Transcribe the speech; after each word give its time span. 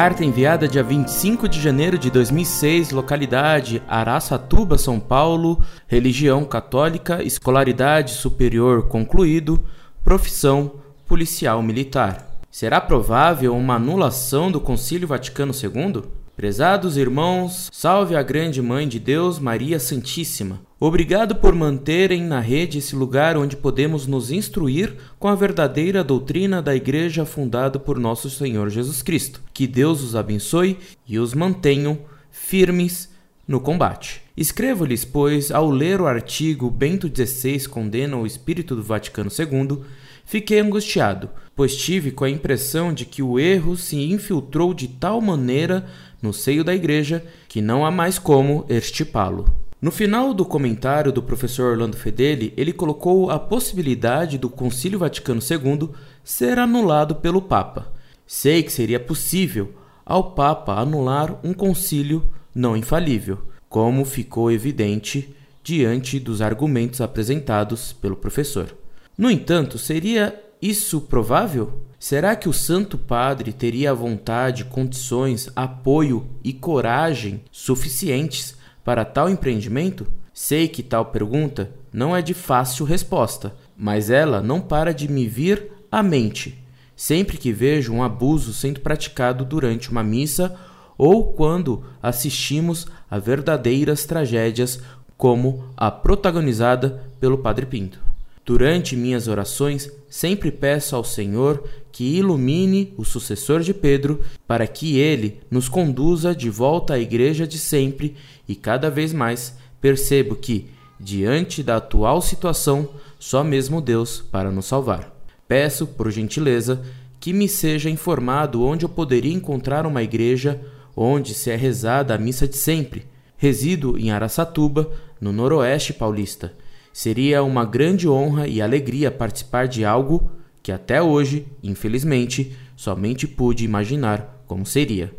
Carta 0.00 0.24
enviada 0.24 0.68
dia 0.68 0.84
25 0.84 1.48
de 1.48 1.60
janeiro 1.60 1.98
de 1.98 2.08
2006, 2.08 2.92
localidade 2.92 3.82
Araçatuba, 3.88 4.78
São 4.78 5.00
Paulo, 5.00 5.60
religião 5.88 6.44
católica, 6.44 7.20
escolaridade 7.20 8.12
superior 8.12 8.86
concluído, 8.86 9.60
profissão 10.04 10.74
policial 11.04 11.60
militar. 11.64 12.30
Será 12.48 12.80
provável 12.80 13.56
uma 13.56 13.74
anulação 13.74 14.52
do 14.52 14.60
Concílio 14.60 15.08
Vaticano 15.08 15.52
II? 15.52 16.04
Prezados 16.38 16.96
irmãos, 16.96 17.68
salve 17.72 18.14
a 18.14 18.22
grande 18.22 18.62
Mãe 18.62 18.86
de 18.86 19.00
Deus, 19.00 19.40
Maria 19.40 19.80
Santíssima. 19.80 20.60
Obrigado 20.78 21.34
por 21.34 21.52
manterem 21.52 22.22
na 22.22 22.38
rede 22.38 22.78
esse 22.78 22.94
lugar 22.94 23.36
onde 23.36 23.56
podemos 23.56 24.06
nos 24.06 24.30
instruir 24.30 24.94
com 25.18 25.26
a 25.26 25.34
verdadeira 25.34 26.04
doutrina 26.04 26.62
da 26.62 26.76
Igreja 26.76 27.24
fundada 27.24 27.76
por 27.80 27.98
nosso 27.98 28.30
Senhor 28.30 28.70
Jesus 28.70 29.02
Cristo. 29.02 29.42
Que 29.52 29.66
Deus 29.66 30.00
os 30.00 30.14
abençoe 30.14 30.78
e 31.08 31.18
os 31.18 31.34
mantenham 31.34 31.98
firmes 32.30 33.10
no 33.44 33.58
combate. 33.58 34.22
Escrevo-lhes, 34.36 35.04
pois, 35.04 35.50
ao 35.50 35.68
ler 35.68 36.00
o 36.00 36.06
artigo 36.06 36.70
Bento 36.70 37.08
XVI 37.08 37.66
condena 37.66 38.16
o 38.16 38.24
espírito 38.24 38.76
do 38.76 38.82
Vaticano 38.84 39.28
II, 39.36 39.80
fiquei 40.28 40.60
angustiado, 40.60 41.30
pois 41.56 41.74
tive 41.74 42.10
com 42.10 42.22
a 42.22 42.30
impressão 42.30 42.92
de 42.92 43.06
que 43.06 43.22
o 43.22 43.38
erro 43.38 43.76
se 43.78 43.96
infiltrou 43.96 44.74
de 44.74 44.86
tal 44.86 45.22
maneira 45.22 45.86
no 46.22 46.34
seio 46.34 46.62
da 46.62 46.74
igreja 46.74 47.24
que 47.48 47.62
não 47.62 47.84
há 47.84 47.90
mais 47.90 48.18
como 48.18 48.66
extirpá-lo. 48.68 49.46
No 49.80 49.90
final 49.90 50.34
do 50.34 50.44
comentário 50.44 51.10
do 51.10 51.22
professor 51.22 51.72
Orlando 51.72 51.96
Fedeli, 51.96 52.52
ele 52.58 52.74
colocou 52.74 53.30
a 53.30 53.38
possibilidade 53.38 54.36
do 54.36 54.50
Concílio 54.50 54.98
Vaticano 54.98 55.40
II 55.40 55.88
ser 56.22 56.58
anulado 56.58 57.14
pelo 57.14 57.40
Papa. 57.40 57.90
Sei 58.26 58.62
que 58.62 58.70
seria 58.70 59.00
possível 59.00 59.72
ao 60.04 60.32
Papa 60.32 60.74
anular 60.74 61.38
um 61.42 61.54
concílio 61.54 62.28
não 62.54 62.76
infalível, 62.76 63.38
como 63.66 64.04
ficou 64.04 64.52
evidente 64.52 65.34
diante 65.62 66.20
dos 66.20 66.42
argumentos 66.42 67.00
apresentados 67.00 67.94
pelo 67.94 68.16
professor. 68.16 68.76
No 69.18 69.30
entanto, 69.30 69.76
seria 69.76 70.40
isso 70.62 71.00
provável? 71.02 71.82
Será 71.98 72.36
que 72.36 72.48
o 72.48 72.52
Santo 72.52 72.96
Padre 72.96 73.52
teria 73.52 73.90
a 73.90 73.94
vontade, 73.94 74.64
condições, 74.64 75.50
apoio 75.54 76.26
e 76.42 76.52
coragem 76.52 77.42
suficientes 77.50 78.56
para 78.84 79.04
tal 79.04 79.28
empreendimento? 79.28 80.06
Sei 80.32 80.68
que 80.68 80.82
tal 80.82 81.06
pergunta 81.06 81.70
não 81.92 82.16
é 82.16 82.22
de 82.22 82.32
fácil 82.32 82.86
resposta, 82.86 83.54
mas 83.76 84.08
ela 84.08 84.40
não 84.40 84.60
para 84.60 84.94
de 84.94 85.08
me 85.08 85.26
vir 85.26 85.72
à 85.90 86.02
mente 86.02 86.64
sempre 86.98 87.38
que 87.38 87.52
vejo 87.52 87.92
um 87.92 88.02
abuso 88.02 88.52
sendo 88.52 88.80
praticado 88.80 89.44
durante 89.44 89.88
uma 89.88 90.02
missa 90.02 90.56
ou 90.98 91.32
quando 91.32 91.84
assistimos 92.02 92.88
a 93.08 93.20
verdadeiras 93.20 94.04
tragédias 94.04 94.80
como 95.16 95.64
a 95.76 95.92
protagonizada 95.92 97.08
pelo 97.20 97.38
Padre 97.38 97.66
Pinto. 97.66 98.07
Durante 98.48 98.96
minhas 98.96 99.28
orações, 99.28 99.92
sempre 100.08 100.50
peço 100.50 100.96
ao 100.96 101.04
Senhor 101.04 101.62
que 101.92 102.16
ilumine 102.16 102.94
o 102.96 103.04
sucessor 103.04 103.60
de 103.60 103.74
Pedro, 103.74 104.22
para 104.46 104.66
que 104.66 104.96
ele 104.98 105.38
nos 105.50 105.68
conduza 105.68 106.34
de 106.34 106.48
volta 106.48 106.94
à 106.94 106.98
igreja 106.98 107.46
de 107.46 107.58
sempre 107.58 108.16
e 108.48 108.54
cada 108.54 108.90
vez 108.90 109.12
mais 109.12 109.54
percebo 109.82 110.34
que, 110.34 110.64
diante 110.98 111.62
da 111.62 111.76
atual 111.76 112.22
situação, 112.22 112.88
só 113.18 113.44
mesmo 113.44 113.82
Deus 113.82 114.24
para 114.32 114.50
nos 114.50 114.64
salvar. 114.64 115.14
Peço, 115.46 115.86
por 115.86 116.10
gentileza, 116.10 116.80
que 117.20 117.34
me 117.34 117.50
seja 117.50 117.90
informado 117.90 118.64
onde 118.64 118.86
eu 118.86 118.88
poderia 118.88 119.34
encontrar 119.34 119.84
uma 119.84 120.02
igreja 120.02 120.58
onde 120.96 121.34
se 121.34 121.50
é 121.50 121.54
rezada 121.54 122.14
a 122.14 122.18
missa 122.18 122.48
de 122.48 122.56
sempre. 122.56 123.04
Resido 123.36 123.98
em 123.98 124.10
Araçatuba, 124.10 124.90
no 125.20 125.34
noroeste 125.34 125.92
paulista 125.92 126.54
Seria 126.98 127.44
uma 127.44 127.64
grande 127.64 128.08
honra 128.08 128.48
e 128.48 128.60
alegria 128.60 129.08
participar 129.08 129.68
de 129.68 129.84
algo 129.84 130.32
que 130.60 130.72
até 130.72 131.00
hoje, 131.00 131.46
infelizmente, 131.62 132.56
somente 132.74 133.24
pude 133.24 133.64
imaginar 133.64 134.42
como 134.48 134.66
seria. 134.66 135.14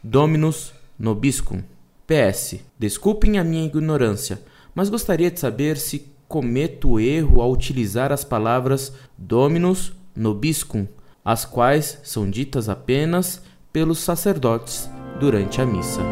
Dominus 0.00 0.72
Nobiscum. 0.96 1.64
PS. 2.06 2.60
Desculpem 2.78 3.40
a 3.40 3.42
minha 3.42 3.66
ignorância, 3.66 4.40
mas 4.72 4.88
gostaria 4.88 5.28
de 5.28 5.40
saber 5.40 5.78
se 5.78 6.06
cometo 6.28 7.00
erro 7.00 7.40
ao 7.40 7.50
utilizar 7.50 8.12
as 8.12 8.22
palavras 8.22 8.92
Dominus 9.18 9.92
Nobiscum, 10.14 10.86
as 11.24 11.44
quais 11.44 11.98
são 12.04 12.30
ditas 12.30 12.68
apenas 12.68 13.42
pelos 13.72 13.98
sacerdotes 13.98 14.88
durante 15.18 15.60
a 15.60 15.66
missa. 15.66 16.02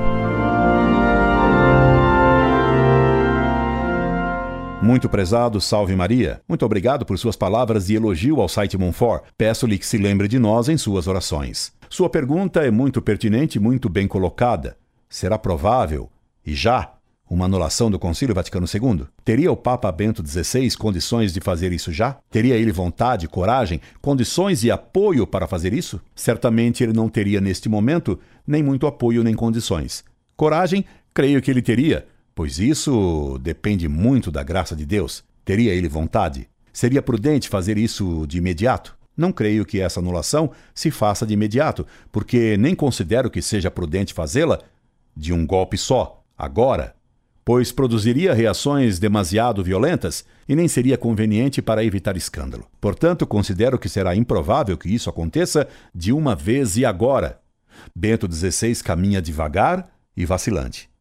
Muito 4.84 5.09
prezado, 5.09 5.62
salve 5.62 5.97
Maria. 5.97 6.43
Muito 6.47 6.62
obrigado 6.62 7.06
por 7.06 7.19
suas 7.19 7.34
palavras 7.34 7.87
de 7.87 7.95
elogio 7.95 8.39
ao 8.39 8.50
site 8.50 8.77
Monfort. 8.77 9.25
Peço-lhe 9.34 9.78
que 9.78 9.87
se 9.87 9.97
lembre 9.97 10.28
de 10.28 10.39
nós 10.39 10.69
em 10.69 10.77
suas 10.77 11.06
orações. 11.06 11.72
Sua 11.89 12.11
pergunta 12.11 12.61
é 12.61 12.71
muito 12.71 13.00
pertinente 13.00 13.56
e 13.56 13.61
muito 13.61 13.89
bem 13.89 14.06
colocada. 14.06 14.77
Será 15.09 15.39
provável, 15.39 16.11
e 16.45 16.53
já, 16.53 16.93
uma 17.31 17.47
anulação 17.47 17.91
do 17.91 17.99
Concílio 17.99 18.34
Vaticano 18.34 18.67
II? 18.67 19.06
Teria 19.25 19.50
o 19.50 19.56
Papa 19.56 19.91
Bento 19.91 20.22
XVI 20.22 20.77
condições 20.77 21.33
de 21.33 21.41
fazer 21.41 21.72
isso 21.72 21.91
já? 21.91 22.19
Teria 22.31 22.55
ele 22.55 22.71
vontade, 22.71 23.27
coragem, 23.27 23.81
condições 24.03 24.65
e 24.65 24.71
apoio 24.71 25.27
para 25.27 25.49
fazer 25.49 25.72
isso? 25.72 25.99
Certamente 26.15 26.84
ele 26.84 26.93
não 26.93 27.09
teria 27.09 27.41
neste 27.41 27.71
momento 27.71 28.21
nem 28.47 28.62
muito 28.62 28.87
apoio 28.87 29.25
nem 29.25 29.33
condições. 29.33 30.05
Coragem, 30.37 30.84
creio 31.15 31.41
que 31.41 31.51
ele 31.51 31.62
teria, 31.62 32.06
Pois 32.34 32.59
isso 32.59 33.39
depende 33.41 33.89
muito 33.89 34.31
da 34.31 34.43
graça 34.43 34.75
de 34.75 34.84
Deus. 34.84 35.22
Teria 35.45 35.72
ele 35.72 35.89
vontade? 35.89 36.49
Seria 36.72 37.00
prudente 37.00 37.49
fazer 37.49 37.78
isso 37.78 38.27
de 38.27 38.39
imediato? 38.39 38.97
Não 39.17 39.31
creio 39.31 39.65
que 39.65 39.81
essa 39.81 40.00
anulação 40.00 40.50
se 40.75 40.91
faça 40.91 41.25
de 41.25 41.34
imediato, 41.34 41.87
porque 42.11 42.56
nem 42.56 42.75
considero 42.75 43.31
que 43.31 43.41
seja 43.41 43.71
prudente 43.71 44.12
fazê-la 44.12 44.59
de 45.17 45.33
um 45.33 45.47
golpe 45.47 45.78
só, 45.78 46.25
agora, 46.37 46.97
pois 47.45 47.71
produziria 47.71 48.34
reações 48.34 48.99
demasiado 48.99 49.62
violentas 49.62 50.25
e 50.49 50.56
nem 50.56 50.66
seria 50.66 50.99
conveniente 50.99 51.62
para 51.62 51.84
evitar 51.84 52.16
escândalo. 52.16 52.66
Portanto, 52.81 53.25
considero 53.25 53.78
que 53.78 53.89
será 53.89 54.16
improvável 54.16 54.77
que 54.77 54.93
isso 54.93 55.09
aconteça 55.09 55.69
de 55.95 56.12
uma 56.12 56.34
vez 56.34 56.77
e 56.77 56.84
agora. 56.84 57.39
Bento 57.95 58.28
XVI 58.28 58.75
caminha 58.83 59.22
devagar 59.22 59.89
e 60.16 60.27
vacilante 60.27 60.93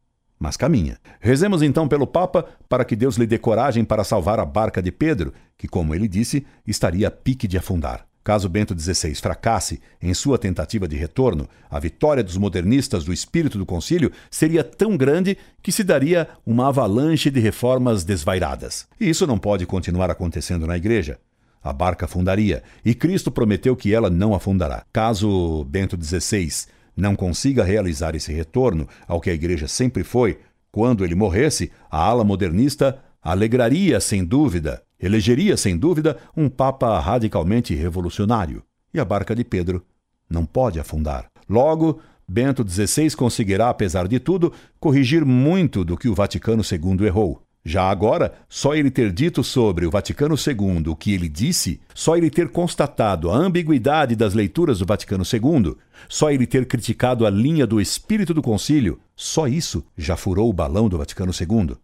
mas 0.44 0.58
caminha. 0.58 0.98
Rezemos 1.20 1.62
então 1.62 1.88
pelo 1.88 2.06
Papa 2.06 2.44
para 2.68 2.84
que 2.84 2.94
Deus 2.94 3.16
lhe 3.16 3.26
dê 3.26 3.38
coragem 3.38 3.82
para 3.82 4.04
salvar 4.04 4.38
a 4.38 4.44
barca 4.44 4.82
de 4.82 4.92
Pedro, 4.92 5.32
que, 5.56 5.66
como 5.66 5.94
ele 5.94 6.06
disse, 6.06 6.44
estaria 6.66 7.08
a 7.08 7.10
pique 7.10 7.48
de 7.48 7.56
afundar. 7.56 8.06
Caso 8.22 8.46
Bento 8.46 8.78
XVI 8.78 9.14
fracasse 9.14 9.80
em 10.02 10.12
sua 10.12 10.36
tentativa 10.36 10.86
de 10.86 10.96
retorno, 10.96 11.48
a 11.70 11.78
vitória 11.80 12.22
dos 12.22 12.36
modernistas 12.36 13.04
do 13.04 13.12
espírito 13.12 13.56
do 13.56 13.64
concílio 13.64 14.12
seria 14.30 14.62
tão 14.62 14.98
grande 14.98 15.38
que 15.62 15.72
se 15.72 15.82
daria 15.82 16.28
uma 16.44 16.68
avalanche 16.68 17.30
de 17.30 17.40
reformas 17.40 18.04
desvairadas. 18.04 18.86
E 19.00 19.08
isso 19.08 19.26
não 19.26 19.38
pode 19.38 19.64
continuar 19.64 20.10
acontecendo 20.10 20.66
na 20.66 20.76
igreja. 20.76 21.18
A 21.62 21.72
barca 21.72 22.04
afundaria, 22.04 22.62
e 22.84 22.94
Cristo 22.94 23.30
prometeu 23.30 23.74
que 23.74 23.94
ela 23.94 24.10
não 24.10 24.34
afundará. 24.34 24.84
Caso 24.92 25.64
Bento 25.64 25.98
XVI 25.98 26.66
não 26.96 27.16
consiga 27.16 27.64
realizar 27.64 28.14
esse 28.14 28.32
retorno 28.32 28.88
ao 29.06 29.20
que 29.20 29.30
a 29.30 29.34
igreja 29.34 29.66
sempre 29.66 30.04
foi, 30.04 30.38
quando 30.70 31.04
ele 31.04 31.14
morresse, 31.14 31.70
a 31.90 31.98
ala 31.98 32.24
modernista 32.24 32.98
alegraria 33.22 34.00
sem 34.00 34.24
dúvida, 34.24 34.82
elegeria 34.98 35.56
sem 35.56 35.76
dúvida 35.76 36.18
um 36.36 36.48
papa 36.48 36.98
radicalmente 36.98 37.74
revolucionário. 37.74 38.62
E 38.92 39.00
a 39.00 39.04
barca 39.04 39.34
de 39.34 39.44
Pedro 39.44 39.84
não 40.28 40.44
pode 40.44 40.80
afundar. 40.80 41.30
Logo, 41.48 42.00
Bento 42.26 42.66
XVI 42.68 43.14
conseguirá, 43.14 43.68
apesar 43.68 44.08
de 44.08 44.18
tudo, 44.18 44.52
corrigir 44.80 45.24
muito 45.24 45.84
do 45.84 45.96
que 45.96 46.08
o 46.08 46.14
Vaticano 46.14 46.62
II 46.62 47.06
errou. 47.06 47.43
Já 47.66 47.88
agora, 47.88 48.34
só 48.46 48.74
ele 48.74 48.90
ter 48.90 49.10
dito 49.10 49.42
sobre 49.42 49.86
o 49.86 49.90
Vaticano 49.90 50.34
II 50.34 50.86
o 50.86 50.94
que 50.94 51.14
ele 51.14 51.30
disse, 51.30 51.80
só 51.94 52.14
ele 52.14 52.28
ter 52.28 52.50
constatado 52.50 53.30
a 53.30 53.36
ambiguidade 53.36 54.14
das 54.14 54.34
leituras 54.34 54.80
do 54.80 54.86
Vaticano 54.86 55.24
II, 55.24 55.74
só 56.06 56.30
ele 56.30 56.46
ter 56.46 56.66
criticado 56.66 57.24
a 57.24 57.30
linha 57.30 57.66
do 57.66 57.80
espírito 57.80 58.34
do 58.34 58.42
concílio, 58.42 59.00
só 59.16 59.48
isso 59.48 59.82
já 59.96 60.14
furou 60.14 60.50
o 60.50 60.52
balão 60.52 60.90
do 60.90 60.98
Vaticano 60.98 61.32
II. 61.32 61.74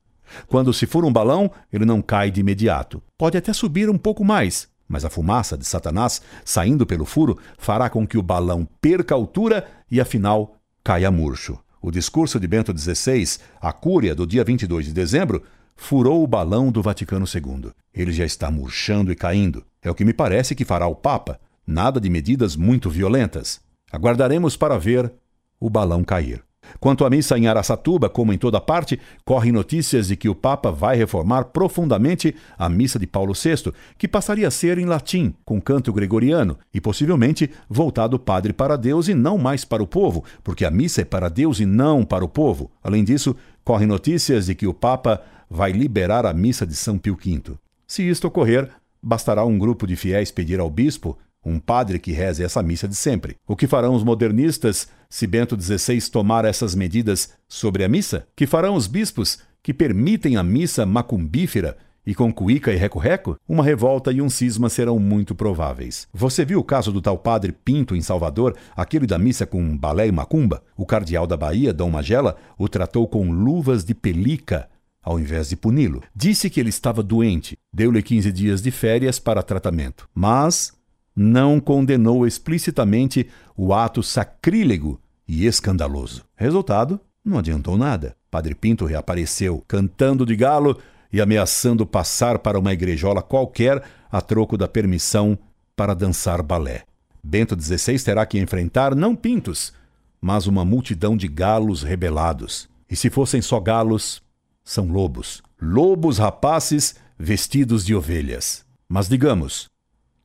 Quando 0.47 0.73
se 0.75 0.87
fura 0.87 1.07
um 1.07 1.13
balão, 1.13 1.51
ele 1.73 1.87
não 1.87 2.03
cai 2.03 2.31
de 2.31 2.41
imediato. 2.41 3.03
Pode 3.17 3.39
até 3.39 3.53
subir 3.55 3.89
um 3.89 3.97
pouco 3.97 4.23
mais, 4.23 4.69
mas 4.87 5.05
a 5.05 5.11
fumaça 5.11 5.57
de 5.57 5.65
Satanás 5.65 6.21
saindo 6.45 6.85
pelo 6.85 7.07
furo 7.07 7.39
fará 7.57 7.89
com 7.89 8.07
que 8.07 8.19
o 8.19 8.23
balão 8.23 8.69
perca 8.83 9.15
altura 9.15 9.67
e 9.91 9.99
afinal 9.99 10.57
caia 10.85 11.11
murcho. 11.11 11.59
O 11.81 11.91
discurso 11.91 12.39
de 12.39 12.47
Bento 12.47 12.77
XVI, 12.77 13.39
a 13.59 13.73
Cúria, 13.73 14.15
do 14.15 14.27
dia 14.27 14.45
22 14.45 14.85
de 14.85 14.93
dezembro, 14.93 15.43
furou 15.81 16.23
o 16.23 16.27
balão 16.27 16.71
do 16.71 16.83
Vaticano 16.83 17.25
II. 17.25 17.73
Ele 17.93 18.13
já 18.13 18.25
está 18.25 18.51
murchando 18.51 19.11
e 19.11 19.17
caindo. 19.17 19.65
É 19.83 19.91
o 19.91 19.95
que 19.95 20.05
me 20.05 20.13
parece 20.13 20.55
que 20.55 20.65
fará 20.65 20.87
o 20.87 20.95
Papa. 20.95 21.41
Nada 21.67 21.99
de 21.99 22.11
medidas 22.11 22.55
muito 22.55 22.91
violentas. 22.91 23.61
Aguardaremos 23.91 24.57
para 24.57 24.79
ver 24.79 25.11
o 25.59 25.71
balão 25.71 26.05
cair. 26.05 26.45
Quanto 26.79 27.05
à 27.05 27.11
missa 27.11 27.37
em 27.37 27.49
Araçatuba, 27.49 28.11
como 28.11 28.33
em 28.33 28.39
toda 28.39 28.61
parte, 28.61 29.01
correm 29.25 29.51
notícias 29.51 30.09
de 30.09 30.17
que 30.17 30.29
o 30.29 30.35
Papa 30.35 30.71
vai 30.71 30.97
reformar 30.97 31.45
profundamente 31.47 32.37
a 32.59 32.69
missa 32.69 32.99
de 32.99 33.07
Paulo 33.07 33.33
VI, 33.33 33.73
que 33.97 34.07
passaria 34.07 34.47
a 34.47 34.51
ser 34.51 34.79
em 34.79 34.85
latim, 34.85 35.35
com 35.45 35.61
canto 35.61 35.93
gregoriano, 35.93 36.59
e 36.73 36.81
possivelmente 36.81 37.51
voltado 37.69 38.19
padre 38.19 38.53
para 38.53 38.77
Deus 38.77 39.09
e 39.09 39.15
não 39.15 39.39
mais 39.39 39.65
para 39.65 39.83
o 39.83 39.87
povo, 39.87 40.23
porque 40.45 40.65
a 40.65 40.71
missa 40.71 41.01
é 41.01 41.05
para 41.05 41.31
Deus 41.31 41.59
e 41.59 41.67
não 41.67 42.05
para 42.05 42.25
o 42.25 42.29
povo. 42.29 42.71
Além 42.85 43.03
disso, 43.03 43.35
correm 43.65 43.89
notícias 43.89 44.47
de 44.47 44.55
que 44.55 44.67
o 44.67 44.75
Papa 44.75 45.21
vai 45.51 45.73
liberar 45.73 46.25
a 46.25 46.33
missa 46.33 46.65
de 46.65 46.77
São 46.77 46.97
Pio 46.97 47.19
V. 47.21 47.57
Se 47.87 48.09
isto 48.09 48.29
ocorrer, 48.29 48.71
bastará 49.03 49.45
um 49.45 49.59
grupo 49.59 49.87
de 49.87 49.97
fiéis 49.97 50.31
pedir 50.31 50.61
ao 50.61 50.71
bispo 50.71 51.19
um 51.45 51.59
padre 51.59 51.99
que 51.99 52.13
reze 52.13 52.45
essa 52.45 52.63
missa 52.63 52.87
de 52.87 52.95
sempre. 52.95 53.37
O 53.49 53.57
que 53.57 53.67
farão 53.67 53.95
os 53.95 54.05
modernistas 54.05 54.89
se 55.09 55.27
Bento 55.27 55.61
XVI 55.61 56.01
tomar 56.11 56.45
essas 56.45 56.75
medidas 56.75 57.33
sobre 57.49 57.83
a 57.83 57.89
missa? 57.89 58.27
Que 58.37 58.47
farão 58.47 58.75
os 58.75 58.87
bispos 58.87 59.39
que 59.63 59.75
permitem 59.75 60.37
a 60.37 60.43
missa 60.43 60.87
macumbífera 60.87 61.77
e 62.07 62.15
com 62.15 62.33
cuíca 62.33 62.73
e 62.73 62.77
reco-reco? 62.77 63.37
Uma 63.49 63.65
revolta 63.65 64.13
e 64.13 64.21
um 64.21 64.29
cisma 64.29 64.69
serão 64.69 64.99
muito 64.99 65.35
prováveis. 65.35 66.07
Você 66.13 66.45
viu 66.45 66.61
o 66.61 66.65
caso 66.65 66.93
do 66.93 67.01
tal 67.01 67.19
padre 67.19 67.53
Pinto 67.53 67.97
em 67.97 68.03
Salvador, 68.03 68.55
aquele 68.77 69.07
da 69.07 69.19
missa 69.19 69.47
com 69.47 69.77
balé 69.77 70.07
e 70.07 70.13
macumba? 70.13 70.63
O 70.77 70.87
cardeal 70.87 71.27
da 71.27 71.37
Bahia, 71.37 71.73
Dom 71.73 71.91
Magela, 71.91 72.37
o 72.59 72.69
tratou 72.69 73.09
com 73.09 73.31
luvas 73.31 73.85
de 73.85 73.95
pelica 73.95 74.69
ao 75.03 75.19
invés 75.19 75.49
de 75.49 75.57
puni-lo. 75.57 76.03
Disse 76.15 76.51
que 76.51 76.61
ele 76.61 76.69
estava 76.69 77.03
doente, 77.03 77.57
deu-lhe 77.73 78.03
15 78.03 78.33
dias 78.33 78.63
de 78.63 78.71
férias 78.71 79.19
para 79.19 79.43
tratamento. 79.43 80.09
Mas 80.15 80.73
não 81.15 81.61
condenou 81.61 82.27
explicitamente 82.27 83.27
o 83.57 83.75
ato 83.75 84.03
sacrílego 84.03 85.01
e 85.27 85.47
escandaloso. 85.47 86.25
Resultado: 86.37 87.01
não 87.25 87.39
adiantou 87.39 87.77
nada. 87.77 88.17
Padre 88.31 88.55
Pinto 88.55 88.85
reapareceu, 88.85 89.65
cantando 89.67 90.25
de 90.25 90.37
galo 90.37 90.79
e 91.13 91.21
ameaçando 91.21 91.85
passar 91.85 92.39
para 92.39 92.59
uma 92.59 92.73
igrejola 92.73 93.23
qualquer 93.23 93.83
a 94.11 94.21
troco 94.21 94.57
da 94.57 94.69
permissão 94.69 95.39
para 95.77 95.95
dançar 95.95 96.43
balé. 96.43 96.85
Bento 97.23 97.61
XVI 97.61 97.99
terá 98.03 98.25
que 98.25 98.39
enfrentar 98.39 98.95
não 98.95 99.15
pintos, 99.15 99.73
mas 100.21 100.47
uma 100.47 100.65
multidão 100.65 101.17
de 101.17 101.29
galos 101.29 101.83
rebelados. 101.83 102.69
E 102.89 102.97
se 102.97 103.11
fossem 103.11 103.43
só 103.43 103.61
galos, 103.61 104.23
são 104.65 104.89
lobos. 104.89 105.43
Lobos 105.61 106.19
rapaces 106.19 106.95
vestidos 107.19 107.85
de 107.85 107.95
ovelhas. 107.95 108.65
Mas 108.89 109.09
digamos, 109.09 109.69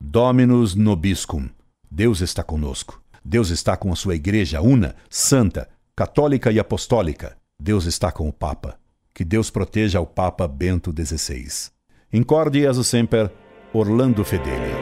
Dominus 0.00 0.74
nobiscum. 0.74 1.48
Deus 1.90 2.20
está 2.20 2.42
conosco. 2.42 3.02
Deus 3.24 3.50
está 3.50 3.76
com 3.76 3.92
a 3.92 3.96
sua 3.96 4.14
igreja 4.14 4.60
una, 4.60 4.94
santa, 5.10 5.68
católica 5.94 6.52
e 6.52 6.58
apostólica. 6.58 7.36
Deus 7.58 7.86
está 7.86 8.12
com 8.12 8.28
o 8.28 8.32
Papa. 8.32 8.78
Que 9.12 9.24
Deus 9.24 9.50
proteja 9.50 10.00
o 10.00 10.06
Papa 10.06 10.46
Bento 10.46 10.92
XVI. 10.92 11.70
Incorde 12.12 12.60
e 12.60 12.84
sempre, 12.84 13.30
Orlando 13.72 14.24
Fedeli. 14.24 14.75